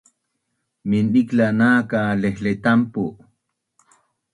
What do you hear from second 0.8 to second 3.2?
Mindikla’ nak ka laihletampu